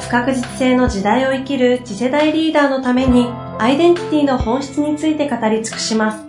[0.00, 3.26] 不確実性の時代を生きる次世代リーダーのために
[3.58, 6.24] アイデンティティの本質について語り尽くします。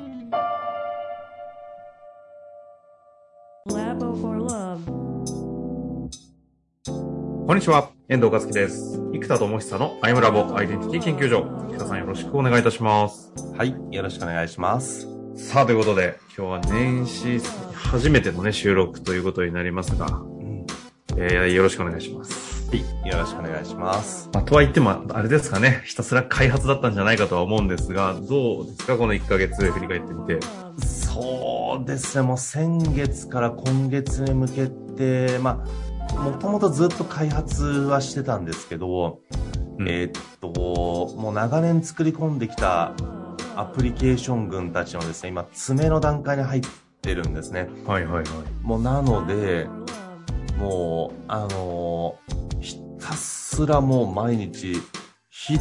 [7.45, 8.99] こんにちは、遠藤和樹です。
[9.11, 11.45] 生田智久のアイムラボアイデンティティ研究所。
[11.71, 13.31] 生田さんよろしくお願いいたします。
[13.57, 15.07] はい、よろしくお願いします。
[15.35, 17.41] さあ、ということで、今日は年始
[17.73, 20.09] 初めてのね、収録ということになりますが、う
[20.43, 20.65] ん、
[21.17, 22.58] えー、よろしくお願いします。
[22.69, 24.29] はい、よろしくお願いします。
[24.31, 30.39] まあ、とは言っても、あれですかね、ひたすら開発だったんじゃないかとは思うんですが、どうですか、この1ヶ月振り返ってみて。
[30.85, 35.65] そうですね、もう先月から今月に向けて、ま
[36.13, 39.21] あ、もともとずっと開発はしてたんですけど、
[39.79, 40.49] うん、えー、っと、
[41.17, 42.93] もう長年作り込んできた
[43.55, 46.61] アプリケーション群たちのですね、今、爪の段階に入っ
[47.01, 47.67] てるんですね。
[47.87, 48.25] はいはいはい。
[48.61, 49.67] もうなので、
[50.59, 52.15] もう、あの
[52.59, 54.75] ひたすらもう毎日、
[55.29, 55.57] ひ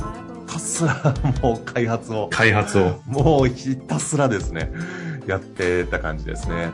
[0.46, 2.28] たすらもう開発を。
[2.30, 3.00] 開発を。
[3.06, 4.72] もうひたすらですね、
[5.27, 6.70] やってた感じですね。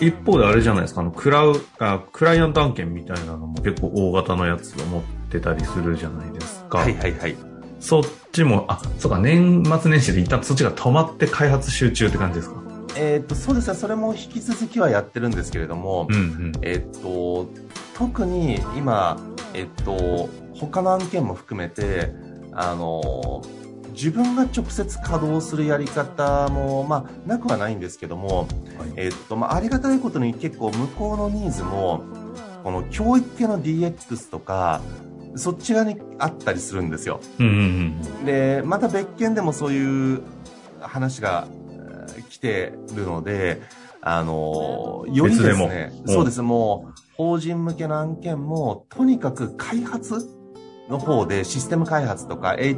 [0.00, 6.78] 一方であれじゃないですか、あの、クラウ、あ、クライアント案件みたいなのも結構大型のやつを持ってたりするじゃないですか。
[6.78, 7.36] はいはいはい。
[7.80, 12.65] そっちも、あ、そうか、年末年始で一旦そっちが止まって開発集中って感じですか
[12.96, 17.48] えー、っと、そうですね、それも引き続きはやってるんですけれども、うんうん、えー、っと、
[17.96, 19.20] 特に今、
[19.54, 22.10] えっと、他の案件も含めて、
[22.52, 23.42] あの、
[23.92, 28.46] 自分が直接稼働するやり方も、まあ、なくはないんですけども、はい、
[28.96, 32.04] えっと、まあ、ありがたいことに結構向こうのニーズも、
[32.62, 34.80] この教育系の DX とか、
[35.36, 37.20] そっち側にあったりするんですよ。
[37.38, 37.54] うんうん
[38.18, 40.22] うん、で、また別件でもそういう
[40.80, 41.46] 話が
[42.36, 43.62] 来てるので、
[44.02, 50.28] あの、よりですね、そうです、もう、法人向けの案件も、とにかく開発
[50.88, 52.76] の方で、システム開発とか、え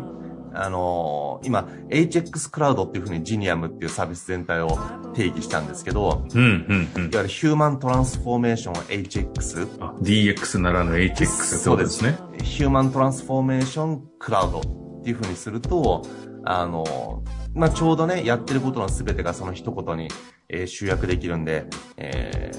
[0.55, 4.79] あの今、HX クラウドっていうふうにジニアムっていうサービス全体を
[5.15, 8.19] 定義したんですけど、うんうんうん、いわゆるヒューマントランス。
[8.19, 9.69] フォーメーション HX。
[10.01, 11.27] DX ならぬ HX
[11.59, 12.19] そうですね。
[12.43, 14.63] ヒューマントランスフォーメーションクラウドっ
[15.05, 16.03] ていうふうにすると、
[16.51, 17.23] あの
[17.55, 20.09] まあ、ちょうどね、やってることの全てがその一言に、
[20.49, 21.67] えー、集約できるんで、
[21.99, 22.51] え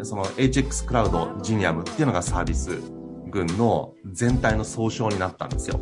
[0.00, 2.80] ー、その HX クラウドジニアムっていうのがサービス
[3.30, 5.78] 群の全体の総称になったんですよ。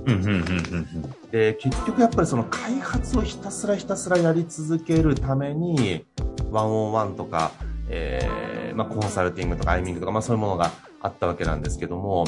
[1.30, 6.04] で、結局やっぱりその開発をひたすらひたすらやり続けるために、
[6.50, 7.52] ワンオンワンとか、
[7.88, 12.26] えー、まあ、コンサルティングとかアイミングとか、まあ、そういうものがあったわけなんですけども、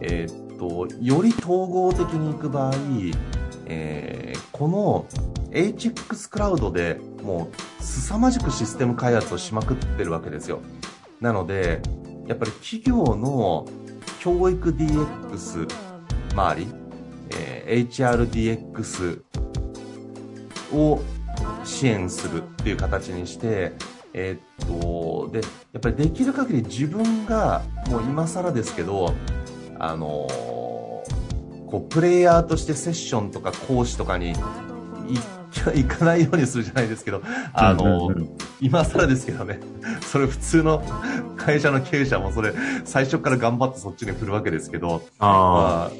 [0.00, 2.74] えー、っと、より統合的に行く場合、
[3.68, 5.06] えー、この
[5.50, 10.60] HX クラウドでもう凄まじくシステム開発をしまくってるわけですよ。
[11.20, 11.80] なので、
[12.26, 13.66] やっぱり企業の
[14.20, 15.68] 教育 DX
[16.32, 16.66] 周り、
[17.30, 19.22] えー、HRDX
[20.72, 21.00] を
[21.64, 23.72] 支援するっていう形にして、
[24.14, 25.46] えー、っと、で、や
[25.78, 29.12] っぱりできる限り自分が、もう今更ですけど、
[29.78, 30.67] あのー
[31.70, 34.34] こうプレイヤーとしてセッションとか講師とかに
[35.74, 38.10] 行かないようにするじゃないですけど、あの、
[38.60, 39.60] 今更ですけどね、
[40.02, 40.82] それ普通の
[41.36, 42.52] 会社の経営者もそれ、
[42.84, 45.90] 最初から頑張ってそっちに振るわけですけど、あ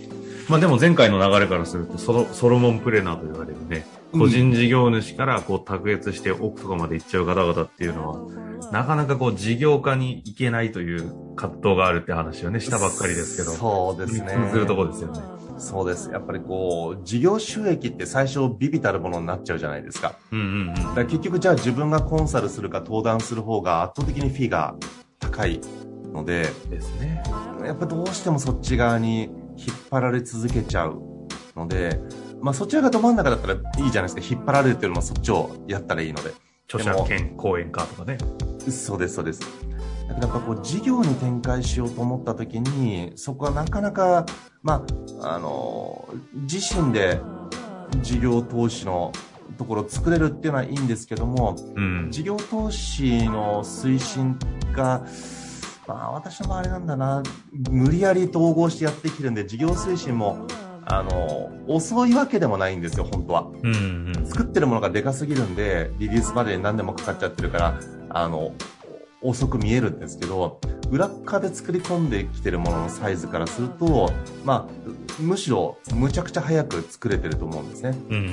[0.48, 14.34] まあでも前回の流れからするとソロ、ソロモンプレーナーと言われるね、個人事業主からこう卓越して奥とかまで行っちゃう方々っていうのは、なかなかこう事業化に行けないという葛藤があるって話をね、したばっかりですけど、そうですね。
[14.46, 15.20] 通ずるところですよね。
[15.58, 16.10] そうです。
[16.10, 20.14] やっぱりこう、事業収益って最初ビビたるものになっちゃうじゃないですか。
[20.30, 20.74] うんうんうん。
[20.74, 24.76] だから結局じゃあ自分がコンサルするか登壇する方が圧倒的にフィーが
[25.18, 25.60] 高い
[26.12, 27.22] ので、ですね。
[27.64, 31.02] やっぱどうしてもそっち側に引っ張られ続けちゃう
[31.56, 32.00] ので、
[32.40, 34.34] まあそちらがど真ん中だったらいいじゃないですか。
[34.34, 36.32] 引っ張られるっていうのもそっちをやったらいいので。
[36.70, 38.18] 著者兼講演家とかね。
[38.70, 39.40] そうです、そうです。
[39.40, 44.26] だからやっぱこう事業に展開しようと思った時に、そこはなかなか、
[44.62, 44.84] ま
[45.22, 47.20] あ、あの、自身で
[48.02, 49.12] 事業投資の
[49.56, 54.38] ところを作れるっていうのはいいんですけども、うん、事業投資の推進
[54.72, 55.06] が、
[55.86, 57.22] まあ、私の周りなんだな、
[57.70, 60.46] 無理やり統合してやってきてるんで、事業推進も、
[60.90, 63.50] あの、遅いわけでもないんですよ、本当は。
[63.62, 64.26] うんうん。
[64.26, 68.52] 作ってるものがでかすぎるんで、リリースまでに何年もかかっちゃってるから、あの、
[69.20, 74.12] 遅く見えるんですけど、裏側で作り込んできてるもののサイズからすると、
[74.44, 77.98] まあ、むしろむちゃくちゃ早く作れてると思うんですね。
[78.08, 78.32] うんうん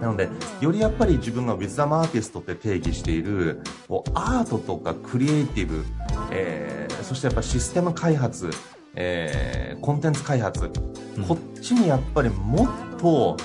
[0.00, 0.28] なので、
[0.60, 5.84] よりやっぱり自分がウィズダムアーティストって定義している、こうアートとかクリエイティブ、
[6.30, 8.50] えー、そしてやっぱシステム開発、
[8.96, 10.93] えー、コンテンツ開発、うん
[11.28, 13.36] こっちにやっぱりもっと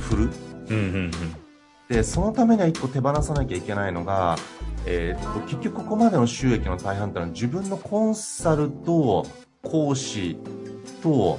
[0.00, 0.30] 振る。
[0.68, 0.76] うん。
[0.76, 1.10] うんうん
[1.88, 4.36] で、そのためには一個手放さなきゃいけないのが、
[4.86, 9.24] えーっと、結局ここまでの収益の大半ってのは自分のコンサルと
[9.62, 10.36] 講師
[11.02, 11.38] と、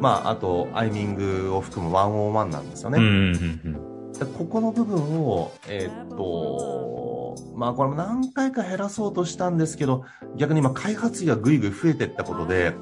[0.00, 2.98] まあ、あと、アイミングを含むワンオンワンなんですよね。
[2.98, 3.04] うん。
[3.04, 4.12] うんうんうん。
[4.12, 10.04] でここの部分を、えーっと、まあこれも何回か減らそうとしたんですけど、
[10.36, 12.74] 逆に今開発費がぐいぐい増えていったことで、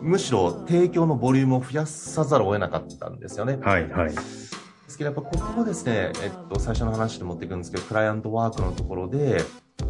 [0.00, 3.58] むしろ提供のボリュームを増やさざるを得なかったんですよね。
[3.60, 4.14] はいはい。
[4.14, 9.42] ですけど、やっぱここをですね、えっと、最初の話で持っていくんですけど、クライアントワークのところで、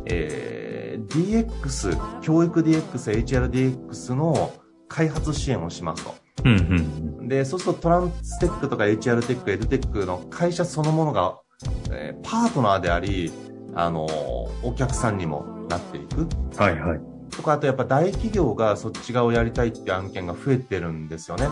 [0.06, 4.52] えー DX、教育 DX、HRDX の
[4.88, 6.14] 開発支援をしますと。
[6.44, 6.56] うん
[7.20, 11.38] うんで、そうするとトランステックとか HR テック、エドテックの会社そのものが、
[11.92, 13.30] えーパートナーであり、
[13.74, 16.22] あのーお客さんにもなっていく。
[16.22, 16.28] うん。
[16.56, 17.17] はいはい。
[17.38, 21.46] とか、あとやっぱ大企業がそっち側をやりたいっていう案件が増えてるんですよね。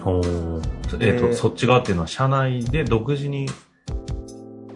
[0.00, 0.62] ほう。
[1.00, 3.48] えっ、と、そっち側っていうのは社内で独自に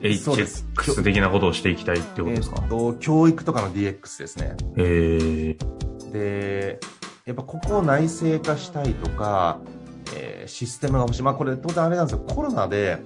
[0.01, 2.59] HX 的なことをしていきたいってことですか？
[2.63, 4.57] えっと、教育とかの DX ですね。
[4.77, 5.57] へえ。
[6.13, 6.81] で、
[7.25, 9.61] やっぱここを内製化したいとか、
[10.17, 11.23] えーシステムが欲しい。
[11.23, 12.21] まあこれ当然あれなんですよ。
[12.21, 12.99] コロナで、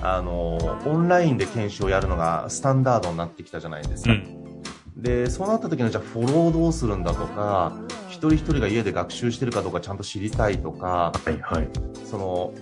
[0.00, 4.12] あのーオンラインで研修をやるのがスタンダードになってきたじゃないですか。
[4.12, 4.33] うん。
[4.96, 7.76] で、そうなった時のじゃあフォローどうするんだとか、
[8.08, 11.68] 一人一人が家で学習してるかどうかちゃんと知りたいとか、はいはい。
[12.04, 12.54] その、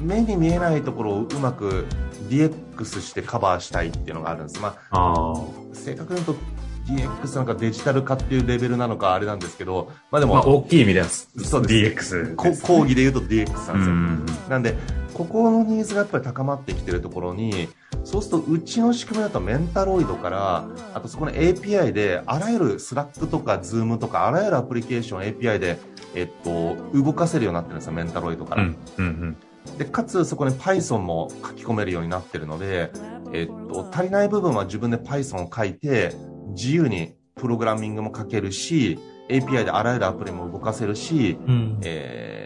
[0.00, 1.86] 目に見えないところをうまく
[2.28, 4.60] DX してカバーしたいっていうのがあるんです。
[4.60, 5.34] まあ。
[5.72, 6.42] 正確に言うと
[6.86, 12.62] DX なんかデジタル化っていうレベルなのかあれなんですけど、まあでも、まあ、大きい意味では、そうです DX こです。
[12.64, 13.74] 広義で言うと DX なんですよ。
[13.74, 14.26] うん。
[14.48, 14.74] なんで、
[15.14, 17.68] ここのニーズがやっぱり高まってきてるところに、
[18.06, 25.80] そうするとうちの仕組みだとメンタロイドから、あとそこの API で、あらゆる Slack とか Zoom とか、あらゆるアプリケーション API で、
[26.14, 28.62] えっと、動かせるようになってるんですよ、メンタロイドから。
[28.62, 28.76] うん。
[28.96, 29.36] うん。
[29.76, 32.92] で、かつそこに Python も書き込めるようになってるので、
[33.32, 36.14] えっと、足りない部分は自分で Python を書いて、
[36.50, 41.80] 自由にプログラミングも書けるし、API であらゆるアプリも動かせるし、うん。
[41.82, 42.45] え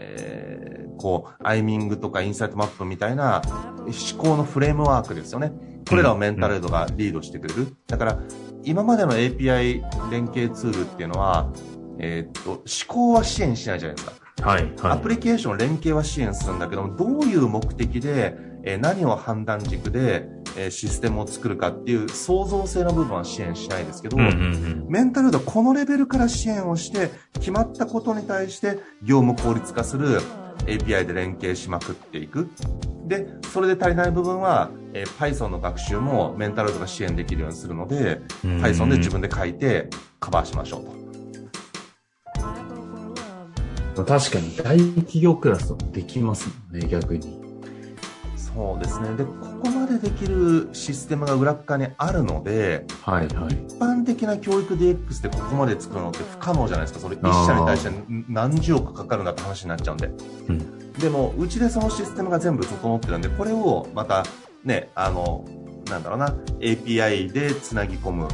[1.01, 3.41] こう、アイミングとかインサイトマップみたいな
[3.79, 5.51] 思考のフレームワークですよね。
[5.89, 7.75] これらをメンタルイドがリードしてくれる。
[7.87, 8.19] だから、
[8.63, 9.81] 今までの API
[10.11, 11.51] 連携ツールっていうのは、
[11.99, 14.21] えーっと、思考は支援しないじゃないですか。
[14.41, 14.91] はいはい。
[14.93, 30.21] アプリケーション連携は支援するんだけども、どういう目的で、えー何を判断軸で、えーシステムを作るかっていう創造性の部分は支援しないですけど、うんうんメンタルイドはこのレベルから支援をして、決まったことに対して業務効率化する
[30.65, 32.49] API で連携しまくっていく。
[33.07, 38.61] で、それで足りない部分は、えー Python の学習もメンタルイドが支援できるようにするので、うん。
[38.61, 41.01] Python で自分で書いてカバーしましょうと。
[44.05, 47.50] 確かに大企業クラスとかできますもんね、逆に。
[48.53, 49.15] そうですね。
[49.15, 49.31] で、こ
[49.63, 53.53] こまでできるシステムが裏っ側にあるので、はいはい。
[53.53, 56.99] 一般的な教育 DX でここまで作るのって不可能じゃないですか。
[56.99, 57.91] それ一社に対して
[58.27, 60.07] 何十億かかるんだって話になっちゃうんで。
[60.49, 60.89] うん。
[60.93, 64.23] でも、うちでそのシステムが全部整ってるんで、これをまた、
[64.63, 65.45] ね、あの、
[65.89, 68.27] なんだろうな、API でつなぎ込む。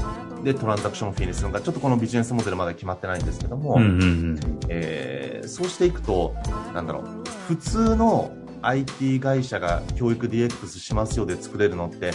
[0.43, 4.39] で、トランザクションフィーにするのか、ちょっとこのビジネスモデルまだ決まってないんですけども、うんうんうん。
[4.69, 6.35] えーそうしていくと、
[6.73, 7.03] なんだろう、
[7.47, 12.11] 普通の IT 会社が教育 DX しますよで作れるのって、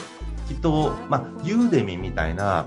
[0.49, 2.67] きっと、まあ、ユーデミみたいな、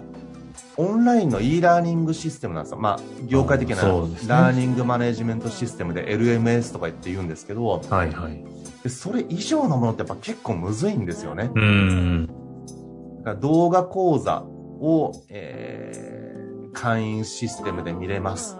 [0.77, 2.79] オンラインの e ラーニングシステムなんですよ。
[2.79, 3.81] まあ、業界的なね
[4.27, 8.43] ラーニングマネジメントシステムで LMS とか言って言うんですけど、はいはい。
[8.83, 11.49] でそれ以上のものってやっぱ結構むずいんですよね。
[11.55, 12.27] うん。
[13.19, 16.15] だから動画講座を、えー
[16.75, 18.57] 会員システムで見れます。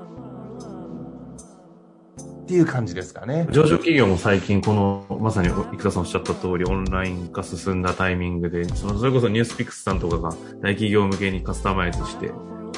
[2.46, 3.48] っていう感じですかね。
[3.50, 10.30] 上場企業も最近この、まさに生田さんおっしゃった通り、オンライン化進んだタイミングで、そのそれこそニュースピックスさんとかが
[10.62, 12.32] 大企業向けにカスタマイズして、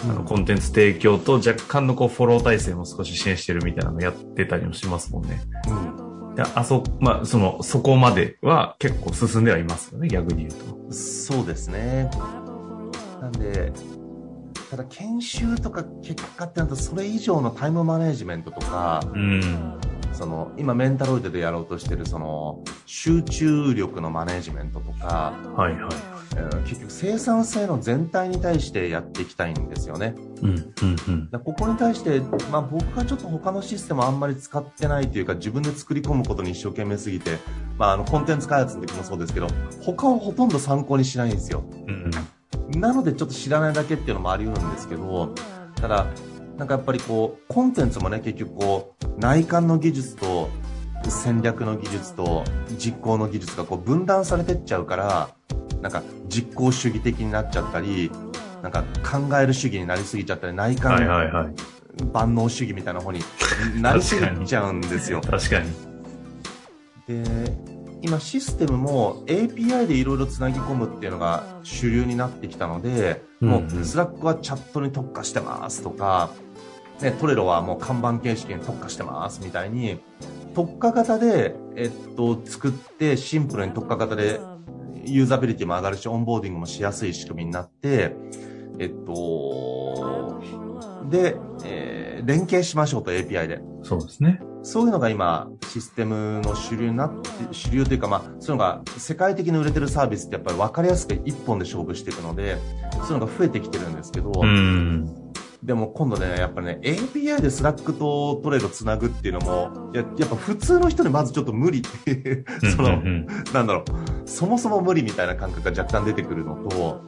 [0.04, 5.42] あの、コンテンツ提供と若干のこう、フォロー体制も少し支援してるみたいなのやってたりもしますもんね。
[5.68, 6.08] うん
[6.38, 10.94] であそ、まあ、その、そこまでは結構進んではいますよね、逆に言うと。
[10.94, 12.12] そうですね。
[13.20, 13.74] なんで、
[14.70, 19.80] ただ研修とか結果ってなるとそれ以上のタイムマネジメントとか、うん。
[20.14, 25.94] その今メンタロイドでやろうとしてるその集中力のマネジメントとか、はいはい。
[26.36, 30.16] えー結局生産性の全体に対してやっていきたいんですよね。
[30.42, 31.40] うん、うん、うん。
[31.44, 32.20] ここに対して、
[32.52, 37.38] まあ、僕がちょっと他のシステムあんまり使ってないというか自分で作り込むことに一生懸命すぎて、
[37.78, 39.48] まあ、あのコンテンツ開発の時もそうですけど
[39.82, 42.12] 他をほとんど参考にしないんですようん、
[42.80, 45.34] なのでちょっと知らないだけっていうのもあり得るんですけど
[45.76, 46.08] ただ
[46.58, 50.50] なんかやっぱりこうコンテンツもね結局こう内観の技術と
[51.08, 52.44] 戦略の技術と
[52.78, 55.30] 実行の技術がこう分断されてっちゃうから
[55.82, 58.12] なんか実行主義的になっちゃったり
[58.64, 61.54] なんか考える主義になりすぎちゃったり内観はいはいはい。
[62.14, 63.22] 万能主義みたいな方に
[63.82, 65.22] なりすぎちゃうんですよ。
[65.22, 65.72] 確かに。
[67.08, 67.24] で、
[68.02, 76.30] 今システムも API でいろいろつなぎ込むっていうのが主流になってきたので、もう Slack はチャットに特化してますとか、
[77.02, 80.00] ね、 Trello はもう看板形式に特化してますみたいに、
[80.56, 84.40] 特化型で、えっと、作ってシンプルに特化型で
[85.06, 88.16] ユーザビリティも上がるし、オンボーディングもしやすい仕組みになって、
[88.80, 90.42] えっと、
[91.10, 93.62] で、えー連携しましょうと API で。
[93.84, 94.42] そうですね。
[94.68, 102.58] そういうのが今、システムの主流になって、主流というか、まあ、そういうのが世界的に売れてるサービスってやっぱり分かりやすく一本で勝負していくので、
[102.92, 105.06] そういうのが増えてきてるんですけど、うん。
[105.64, 112.46] でも今度ね、やっぱりね、API で Slack と Trello つなぐっていうのも、ややっぱ普通の人にまずちょっと無理っていう、
[112.76, 113.02] その、
[113.54, 117.06] なんだろう、そもそも無理みたいな感覚が若干出てくるのと、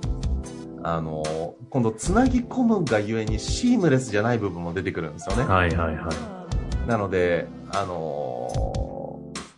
[0.82, 5.44] あの、今度つなぎ込むがゆえにシームレスじゃない部分も出てくるんですよね。
[5.44, 6.38] はいはいはい。
[6.88, 8.89] なので、あのー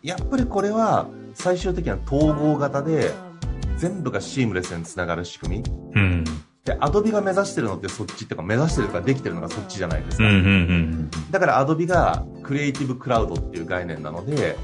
[0.03, 3.11] やっぱりこれは最終的には統合型で
[3.77, 5.63] 全部がシームレスにつながる仕組み。
[5.95, 6.23] うん。
[6.65, 10.23] で、Adobe が目指してるのってそっちっていうか目指してるとかできてるのがそっちじゃないですか。
[10.23, 14.57] うんうんうんだから Adobe がクリエイティブクラウドっていう概念なので、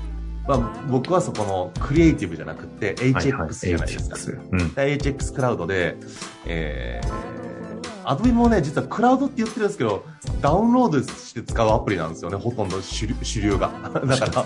[0.48, 4.16] まあ僕はそこのクリエイティブじゃなくてはいはい HX じゃないですか。
[4.16, 4.74] HX うん。
[4.74, 5.98] で HX クラウドで、
[6.46, 7.67] えー、
[8.08, 10.06] Adobe もね、実はクラウドって言ってるんですけど、
[10.42, 13.70] ダウンロードして使うアプリなんですよね、ほとんど主流主流が。
[14.08, 14.46] だから、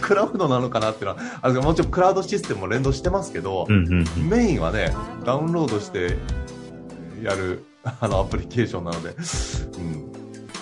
[0.00, 4.28] クラウドなのかなっていうのは、あのもちろんクラウドシステムも連動してますけど、うんうんうん。
[4.28, 6.18] メインはね、ダウンロードして
[7.20, 7.64] やる
[8.00, 10.12] あのアプリケーションなので、うん。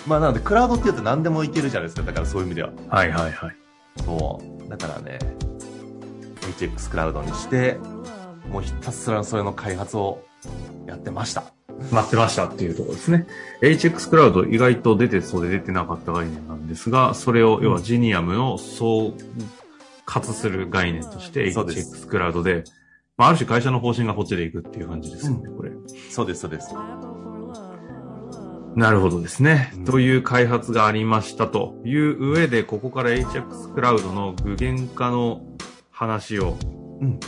[0.07, 2.71] まあなので、クラウドって言うと何でもいけるじゃないですか、だからそういう意味では。
[2.89, 3.55] はいはいはい。
[4.03, 4.69] そう。
[4.69, 5.19] だからね、
[6.57, 7.77] HX クラウドにして、
[8.49, 10.23] もうひたすらそれの開発を
[10.87, 11.53] やってました。
[11.91, 13.27] 待ってましたっていうところですね。
[13.61, 19.13] HX クラウド意外と出てそうで出てなかった概念なんですが、それを要はジニアムの総
[20.05, 22.63] 括する概念として HX クラウドで、
[23.17, 25.71] まあ、ある種会社の方針がこっちでいくっていう感じですよね、これ。
[26.09, 26.73] そうです、そうです。
[28.75, 29.71] なるほどですね。
[29.75, 35.43] うんという開発がありましたという上で、ここから HX クラウドの具現化の
[35.91, 36.57] 話を
[37.01, 37.19] うん。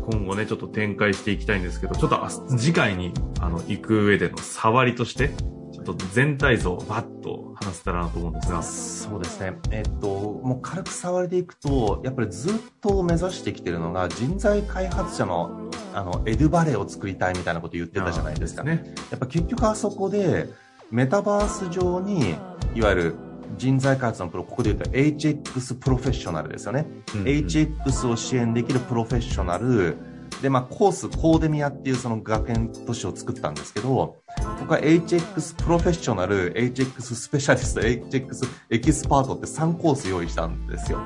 [0.00, 5.30] 今後ね、ちょっと展開していきたいんですけど、ちょっとあ次回にあの行く上での触りとして、
[5.72, 8.62] ちょっと全体像をバッと話せたらなと思うんですが。
[8.62, 9.54] そうですね。
[9.70, 18.62] えっと、もう軽く触りでいくと、やっぱりずっと目指してきてるのが、人材開発者の、あの、エドバレーを作りたいみたいなこと言ってたじゃないですか。
[18.62, 18.94] ね。
[19.10, 20.48] やっぱ結局あそこで、
[20.90, 22.36] メタバース上に、
[22.74, 23.14] いわゆる
[23.56, 26.86] 人材開発のプロ、ここで言うと HX プロフェッショナルですよね。
[27.14, 29.96] うんうん HX を支援できるプロフェッショナル、
[30.42, 34.16] で、まあ、コース、コーデミアっていうその学園都市を作ったんですけど、
[34.60, 40.98] 僕は HX プロフェッショナル、HX スペシャリスト、HX エキスパートって3コース用意したんですよ。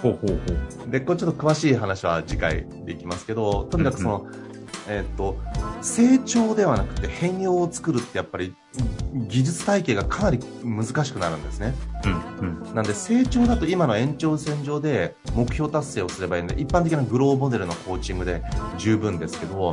[0.00, 0.90] ほうほうほう。
[0.90, 4.26] で、これちょっと詳しい話は次回でいきますけど、とにかくその、
[4.88, 5.38] えーっと、
[5.80, 8.54] 成長ではなくて変容を作るってやっぱり
[9.12, 11.74] 技術体系がかなり難しくなるんですね。
[12.40, 12.74] うんうん。
[12.74, 18.42] なんで成長だと今の延長線上で目標達成をすればいいので、一般的なグローモデルのコーチングで
[18.78, 19.72] 十分ですけど、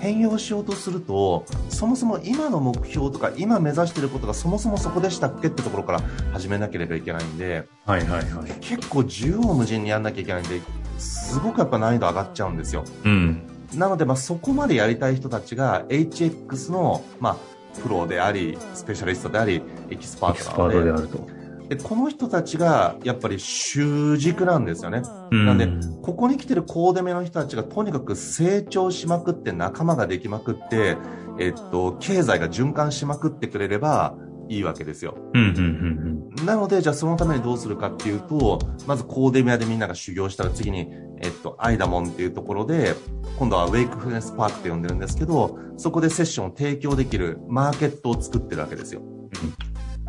[0.00, 6.00] 変容しようとすると、そもそも今の目標とか今目指していることがそもそもそこでしたっけってところから
[6.32, 8.50] 始めなければいけないんで、はいはいはい。
[8.60, 10.60] 結構縦横無尽にやんなきゃいけないんで、
[10.98, 12.84] すごくやっぱ難易度上がっちゃうんですよ。
[13.04, 13.42] うん。
[13.74, 17.36] なので、まあ、そこまでやりたい人たちが HX の、まあ、
[17.82, 21.38] プロであり、スペシャリストであり、エキスパートなのでであると。
[21.68, 25.02] で、この人たちがやっぱり主軸なんですよね。
[25.30, 25.68] うんなんで、
[26.02, 30.96] ここに来てるコーデメの人たちがとにかく成長しまくって仲間ができまくって、
[31.38, 34.16] えっと、経済が循環しまくってくれれば
[34.48, 35.16] いいわけですよ。
[35.34, 40.88] うんうんうんなので、じゃあそのためにどうするかっていうと、まずコーデミアでみんなが修行したら次に、
[41.20, 42.94] えっと、アイダモンっていうところで、
[43.38, 49.02] 今度はウェイクフルネスパークって呼んでるんですけど、そこでセッションを提供できるマーケットを作ってるわけですよ。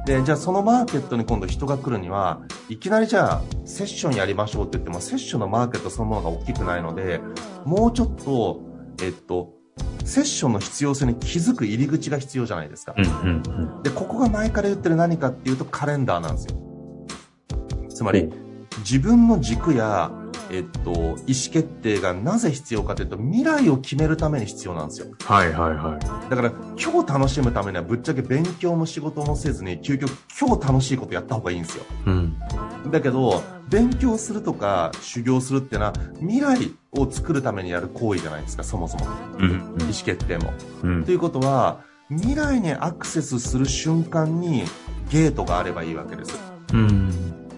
[0.06, 7.22] で、じゃあそのマーケットに今度人が来るには、いきなりじゃあセッションやりましょうって言っても、セッションのマーケットそのものが大きくないので、
[7.66, 8.62] もうちょっと、
[9.02, 9.59] えっと、
[10.10, 12.96] セッションの必要性に気づく入り口が必要じゃないですか。
[12.98, 13.08] うんう
[13.80, 16.58] んで、ここが前から言ってる何かっていうとカレンダーなんですよ。
[17.90, 18.30] つまり、
[18.80, 20.12] 自分の軸や、
[20.50, 21.16] えっと、意思
[21.52, 25.08] 決定がなぜ必要かというと、未来を決めるために必要なんですよ。
[25.24, 26.30] はいはいはい。
[26.30, 26.52] だから、
[26.82, 31.84] 今日楽しむためにはぶっちゃけ勉強も仕事もせずに、究極今日楽しいことやった方がいいんですよ。
[32.08, 32.39] うん。
[32.92, 39.08] だけど、勉強するとか修行するっていうのは、未来を作るためにやる行為じゃないですか、そもそも。
[39.38, 40.54] うん意思決定も。
[40.84, 44.64] うんということは、未来にアクセスする瞬間に
[45.10, 46.38] ゲートがあればいいわけです。
[46.74, 47.12] うん。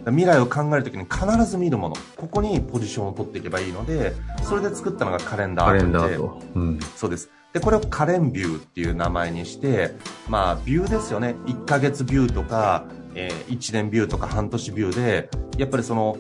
[0.06, 1.96] 未来を考えるときに必ず見るもの。
[2.18, 6.42] ここにポジションを取っていけばいいので、それで作ったのがカレンダーでレンダーと。
[6.56, 6.80] うん。
[6.96, 7.30] そうです。
[7.54, 9.92] で、これをカレンビューっていう名前にして、
[10.30, 11.36] まあ、ビューですよね。
[11.46, 12.86] 1ヶ月ビューとか、
[13.16, 16.18] えー1年ビューとか半年ビューで、やっぱりその、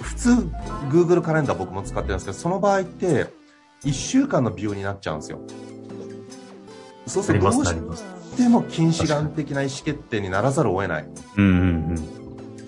[0.00, 0.30] 普通、
[0.90, 3.26] Google カレンダー僕も使ってるんですけど、その場合って、
[3.84, 5.40] 1週間のビューになっちゃうんですよ。
[7.06, 7.74] そうするとどうし。
[8.36, 11.08] ても近視眼的な意思決定にならざるを得ない。
[11.36, 11.48] うんう
[11.94, 12.18] ん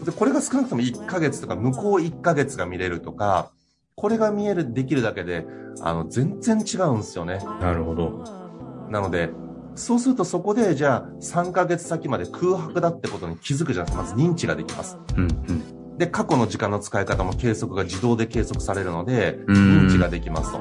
[0.04, 3.50] で、これが少なくとも1ヶ月とか、向こう1ヶ月が見れるとか、
[3.96, 5.46] これが見える、できるだけで、
[5.82, 7.38] あの、全然違うんですよね。
[7.42, 7.60] うん。
[7.60, 8.24] なるほど。
[8.88, 9.30] なので、
[9.80, 14.98] そうするとそこで、じゃあ、3ヶ月先まで空白だってことに気づくじゃなくて、まず認知ができます。
[15.16, 15.96] うんうん。
[15.96, 20.60] で、過去の時間の使い方も計測が自動で計測されるので、うん認知ができますと。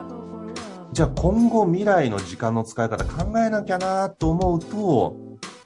[0.92, 5.16] じゃあ今後未来の時間の使い方考えなきゃなと思うと、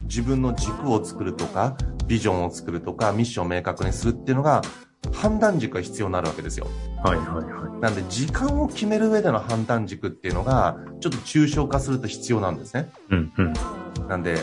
[0.01, 4.63] 自分の軸を作るとか、ビジョンを作るとか、ミッションを明確にするっていうのが、
[5.11, 6.67] 判断軸が必要になるわけですよ。
[7.03, 7.81] はいはいはい。
[7.81, 12.89] なんで、時間を決める上での判断軸っていうのが、ちょっと抽象化すると必要なんですね。
[13.09, 14.07] うんうん。
[14.07, 14.37] なんで、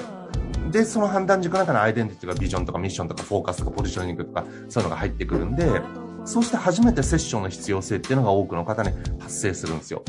[0.71, 5.81] で、その判断軸の中にアイデンティティとかビジョンとかミッションとかフォーカスとかポジショニングとか、そういうのが入ってくるんで、
[6.25, 10.05] そうして初めてセッションの必要性っていうのが多くの方に発生するんですよ。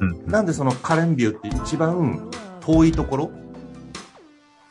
[0.00, 0.26] うんうん。
[0.26, 2.28] なんでそのカレンビューって一番
[2.60, 3.30] 遠いところ、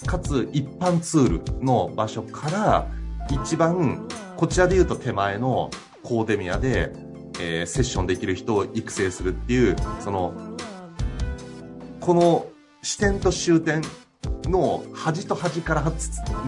[0.06, 2.88] かつ一般ツールの場所から
[3.30, 4.08] 一番
[4.42, 5.70] こちらで言うと手前の
[6.02, 6.92] コーデミアで、
[7.40, 10.34] えーセッションできる人を育成するっていう、その、
[12.00, 12.48] この
[12.82, 13.84] 視点と終点
[14.46, 15.84] の端と端から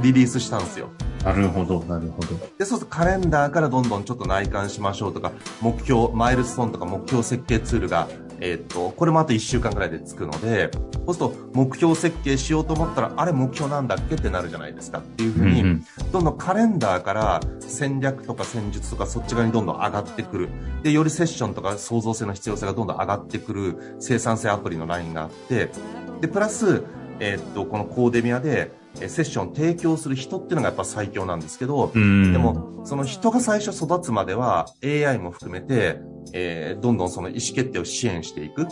[0.01, 0.89] リリースしたんですよ。
[1.23, 2.29] なるほど、なるほど。
[2.57, 8.07] で、そうするとカレンダーからどんどんちょっと内観しましょうとか、目標、マイルストーンとか目標設計ツールが、
[8.45, 10.69] えーっと、これもあと1週間くらいでつくので、
[11.05, 20.49] そうすると目標設計しようと思ったら、あれ目標なんだっけってなるじゃないですかっていうふうに、うんうんどんどんカレンダーから戦略とか戦術とかそっち側にどんどん上がってくる。
[20.83, 25.71] で、よりセッションとか創造性の必要性がどんどん上がってくる生産性アプリのラインがあって、
[26.21, 26.83] で、プラス、
[27.19, 32.31] えーっと、このコーデミアで、えーセッションを提供する人っていうのがやっぱ最強なんですけど、うん。
[32.31, 35.99] でも、その人が最初育つまでは AI も含めて、
[36.33, 38.67] えーどんどんその意思決定を支援していく。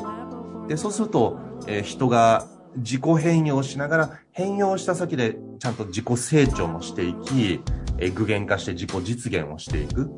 [0.67, 7.61] で、そうすると、えー人が自己変容しながら、変容した先でちゃんと自己成長もしていき、
[7.97, 10.09] えー具現化して自己実現をしていく。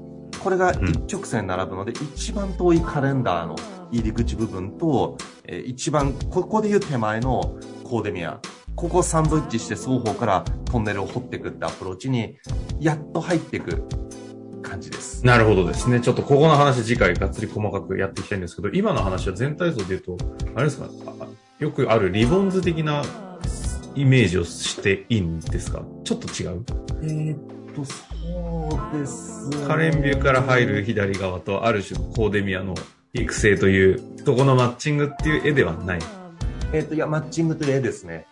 [0.43, 3.55] これが一直線に並ぶので、一番遠いカレンダーの
[3.91, 8.39] 入り口部分と、えー一番、ここでいう手前のコーデミア。
[8.75, 12.38] ここをサンドイッチして双方からトンネルを掘っていくってアプローチに、
[12.79, 13.83] やっと入っていく
[14.62, 15.25] 感じです。
[15.25, 16.01] なるほどですね。
[16.01, 20.17] ちょっとここの話次回がっつり細かくやっていきたいんですけど、今の話は全体像で言うと、
[20.55, 20.89] あれですか？
[21.19, 21.27] あ
[21.59, 23.03] よくあるリボンズ的な
[23.95, 25.83] イメージをしていいんですか？
[26.03, 26.65] ちょっと違う？
[27.03, 27.39] えーっ
[27.75, 27.95] と、そ
[28.95, 32.73] うですねカレンビューから入る左側と、ある種のコーデミアの
[33.13, 35.99] 育成という、とこのマッチングっていう絵ではない。
[36.73, 38.25] えーっと、いや、マッチングという絵ですね。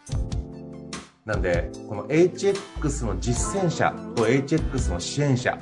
[1.32, 5.58] なんで、この HX の実践者と HX の支援者。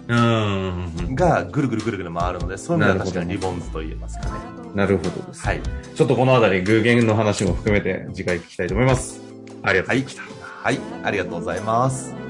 [1.13, 4.31] がぐるぐるぐるぐる回るので、そういう意味では確かにリボンズと言えますかね。
[4.73, 5.45] なるほどです。
[5.45, 5.61] はい。
[5.93, 9.21] ちょっとこのあたり、偶言の話も含めて次回聞きたいと思います。
[9.61, 10.23] ありがとうございました。
[10.63, 10.79] はい。
[11.03, 12.28] ありがとうございます。